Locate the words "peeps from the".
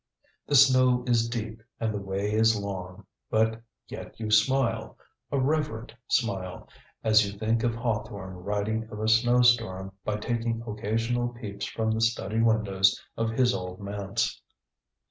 11.29-12.01